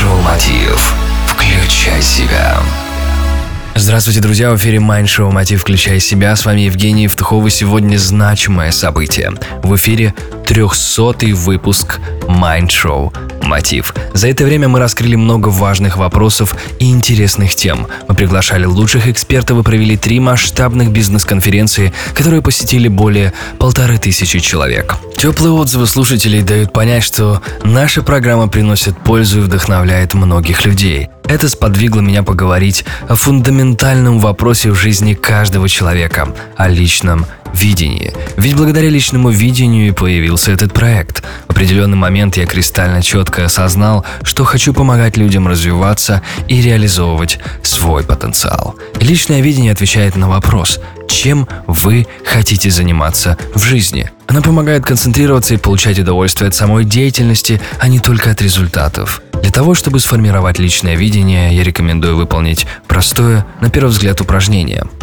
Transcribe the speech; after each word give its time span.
Майншоу 0.00 0.22
Мотив. 0.22 0.94
Включай 1.26 2.00
себя. 2.00 2.56
Здравствуйте, 3.74 4.20
друзья! 4.20 4.50
В 4.50 4.56
эфире 4.56 4.78
Show 4.78 5.30
«Мотив. 5.30 5.60
Включай 5.60 6.00
себя». 6.00 6.34
С 6.36 6.46
вами 6.46 6.62
Евгений 6.62 7.02
Евтухов. 7.02 7.46
И 7.46 7.50
сегодня 7.50 7.98
значимое 7.98 8.70
событие. 8.70 9.32
В 9.62 9.74
эфире 9.76 10.14
300 10.50 11.32
выпуск 11.36 12.00
Mind 12.26 12.70
Show 12.70 13.12
«Мотив». 13.40 13.94
За 14.14 14.26
это 14.26 14.44
время 14.44 14.66
мы 14.66 14.80
раскрыли 14.80 15.14
много 15.14 15.46
важных 15.46 15.96
вопросов 15.96 16.56
и 16.80 16.90
интересных 16.90 17.54
тем. 17.54 17.86
Мы 18.08 18.16
приглашали 18.16 18.64
лучших 18.64 19.06
экспертов 19.06 19.60
и 19.60 19.62
провели 19.62 19.96
три 19.96 20.18
масштабных 20.18 20.90
бизнес-конференции, 20.90 21.92
которые 22.14 22.42
посетили 22.42 22.88
более 22.88 23.32
полторы 23.58 23.98
тысячи 23.98 24.40
человек. 24.40 24.96
Теплые 25.16 25.52
отзывы 25.52 25.86
слушателей 25.86 26.42
дают 26.42 26.72
понять, 26.72 27.04
что 27.04 27.40
наша 27.62 28.02
программа 28.02 28.48
приносит 28.48 28.98
пользу 28.98 29.38
и 29.38 29.42
вдохновляет 29.42 30.14
многих 30.14 30.64
людей. 30.64 31.10
Это 31.26 31.48
сподвигло 31.48 32.00
меня 32.00 32.24
поговорить 32.24 32.84
о 33.08 33.14
фундаментальном 33.14 34.18
вопросе 34.18 34.72
в 34.72 34.74
жизни 34.74 35.14
каждого 35.14 35.68
человека, 35.68 36.34
о 36.56 36.68
личном 36.68 37.24
видении. 37.60 38.12
Ведь 38.36 38.56
благодаря 38.56 38.88
личному 38.88 39.30
видению 39.30 39.88
и 39.88 39.92
появился 39.92 40.52
этот 40.52 40.72
проект. 40.72 41.22
В 41.46 41.50
определенный 41.50 41.96
момент 41.96 42.36
я 42.36 42.46
кристально 42.46 43.02
четко 43.02 43.44
осознал, 43.44 44.04
что 44.22 44.44
хочу 44.44 44.72
помогать 44.72 45.16
людям 45.16 45.46
развиваться 45.46 46.22
и 46.48 46.60
реализовывать 46.62 47.38
свой 47.62 48.02
потенциал. 48.04 48.76
личное 49.00 49.40
видение 49.40 49.72
отвечает 49.72 50.16
на 50.16 50.28
вопрос, 50.28 50.80
чем 51.08 51.48
вы 51.66 52.06
хотите 52.24 52.70
заниматься 52.70 53.36
в 53.54 53.62
жизни. 53.62 54.10
Она 54.26 54.42
помогает 54.42 54.84
концентрироваться 54.84 55.54
и 55.54 55.58
получать 55.58 55.98
удовольствие 55.98 56.48
от 56.48 56.54
самой 56.54 56.84
деятельности, 56.84 57.60
а 57.80 57.88
не 57.88 57.98
только 57.98 58.30
от 58.30 58.40
результатов. 58.40 59.20
Для 59.42 59.50
того, 59.50 59.74
чтобы 59.74 60.00
сформировать 60.00 60.58
личное 60.58 60.96
видение, 60.96 61.54
я 61.56 61.64
рекомендую 61.64 62.16
выполнить 62.16 62.66
простое, 62.86 63.44
на 63.60 63.70
первый 63.70 63.90
взгляд, 63.90 64.20
упражнение– 64.20 64.84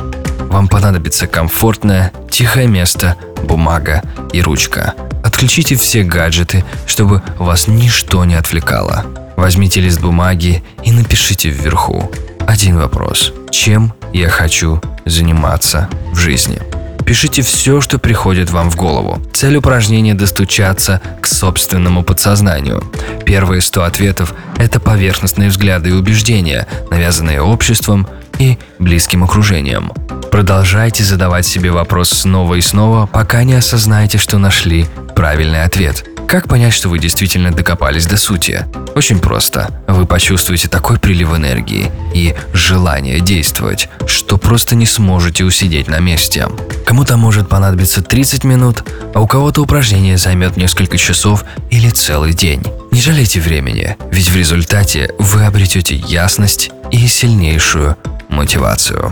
вам 0.50 0.70
понадобится 0.70 1.28
комфортное, 1.28 2.12
тихое 2.38 2.68
место, 2.68 3.16
бумага 3.46 4.04
и 4.32 4.44
ручка. 4.44 4.94
Отключите 5.24 5.76
все 5.76 6.04
гаджеты, 6.04 6.64
чтобы 6.86 7.24
вас 7.40 7.68
ничто 7.68 8.26
не 8.26 8.36
отвлекало. 8.36 9.06
Возьмите 9.36 9.82
лист 9.82 10.02
бумаги 10.02 10.64
и 10.84 10.92
напишите 10.92 11.50
вверху. 11.50 12.12
Один 12.48 12.78
вопрос. 12.78 13.34
Чем 13.50 13.92
я 14.14 14.30
хочу 14.30 14.80
заниматься 15.04 15.90
в 16.14 16.18
жизни? 16.18 16.60
Пишите 17.08 17.42
все, 17.42 17.82
что 17.82 17.98
приходит 17.98 18.52
вам 18.52 18.70
в 18.70 18.76
голову. 18.76 19.20
Цель 19.34 19.56
упражнения– 19.56 20.14
достучаться 20.14 21.02
к 21.20 21.26
собственному 21.26 22.04
подсознанию. 22.04 22.84
Первые 23.26 23.62
100 23.62 23.84
ответов– 23.84 24.36
это 24.58 24.80
поверхностные 24.80 25.50
взгляды 25.50 25.90
и 25.90 25.94
убеждения, 25.94 26.68
навязанные 26.92 27.42
обществом 27.42 28.08
и 28.38 28.60
близким 28.78 29.24
окружением. 29.24 29.92
Продолжайте 30.38 31.04
задавать 31.04 31.48
себе 31.48 31.72
вопрос 31.72 32.10
снова 32.10 32.54
и 32.54 32.62
снова, 32.62 33.08
пока 33.08 33.44
не 33.44 33.56
осознаете, 33.56 34.20
что 34.20 34.38
нашли 34.38 34.86
правильный 35.16 35.64
ответ. 35.64 36.06
Как 36.28 36.48
понять, 36.48 36.74
что 36.74 36.90
вы 36.90 37.00
действительно 37.00 37.52
докопались 37.52 38.06
до 38.06 38.18
сути? 38.18 38.64
Очень 38.94 39.18
просто. 39.18 39.82
Вы 39.88 40.06
почувствуете 40.06 40.68
такой 40.68 41.00
прилив 41.00 41.36
энергии 41.36 41.92
и 42.14 42.36
желание 42.54 43.20
действовать, 43.20 43.90
что 44.06 44.38
просто 44.38 44.76
не 44.76 44.86
сможете 44.86 45.44
усидеть 45.44 45.88
на 45.88 45.98
месте. 45.98 46.46
Кому-то 46.86 47.18
может 47.18 47.50
понадобиться 47.50 48.04
30 48.04 48.44
минут, 48.44 48.84
а 49.16 49.22
у 49.22 49.26
кого-то 49.26 49.64
упражнение 49.64 50.20
займет 50.20 50.56
несколько 50.56 51.00
часов 51.00 51.46
или 51.72 51.90
целый 51.90 52.34
день. 52.34 52.62
Не 52.92 53.02
жалейте 53.02 53.40
времени, 53.40 53.98
ведь 54.12 54.30
в 54.30 54.38
результате 54.38 55.10
вы 55.18 55.46
обретете 55.46 55.96
ясность 55.96 56.70
и 56.92 57.08
сильнейшую 57.08 57.98
мотивацию. 58.30 59.12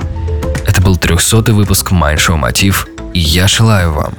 Это 0.66 0.81
был 0.81 0.97
300 0.97 1.53
выпуск 1.53 1.91
Show 1.91 2.35
Мотив, 2.35 2.87
и 3.14 3.20
я 3.20 3.48
желаю 3.48 3.93
вам 3.93 4.14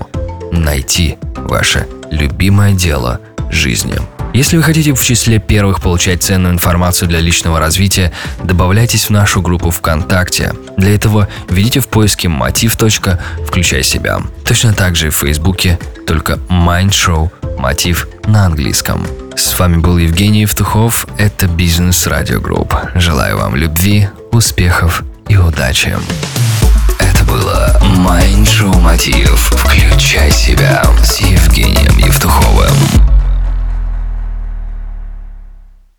найти 0.52 1.18
ваше 1.36 1.86
любимое 2.10 2.72
дело 2.72 3.20
жизни. 3.50 3.96
Если 4.32 4.58
вы 4.58 4.62
хотите 4.62 4.92
в 4.92 5.02
числе 5.02 5.38
первых 5.38 5.80
получать 5.80 6.22
ценную 6.22 6.52
информацию 6.52 7.08
для 7.08 7.20
личного 7.20 7.58
развития, 7.58 8.12
добавляйтесь 8.44 9.06
в 9.06 9.10
нашу 9.10 9.40
группу 9.40 9.70
ВКонтакте. 9.70 10.52
Для 10.76 10.94
этого 10.94 11.28
введите 11.48 11.80
в 11.80 11.88
поиске 11.88 12.28
мотив. 12.28 12.76
Включай 12.76 13.82
себя. 13.82 14.20
Точно 14.44 14.74
так 14.74 14.94
же 14.94 15.06
и 15.06 15.10
в 15.10 15.16
Фейсбуке, 15.16 15.78
только 16.06 16.34
Mind 16.50 16.90
Show 16.90 17.30
Мотив 17.58 18.08
на 18.26 18.44
английском. 18.44 19.06
С 19.34 19.58
вами 19.58 19.78
был 19.78 19.96
Евгений 19.96 20.42
Евтухов, 20.42 21.06
это 21.16 21.46
Бизнес 21.46 22.06
Радио 22.06 22.38
Групп. 22.38 22.74
Желаю 22.94 23.38
вам 23.38 23.56
любви, 23.56 24.08
успехов 24.32 25.02
и 25.28 25.36
удачи. 25.36 25.96
Это 26.98 27.24
было 27.24 27.76
Mind 27.80 28.44
Show 28.44 28.76
Мотив. 28.80 29.52
Включай 29.54 30.30
себя. 30.30 30.82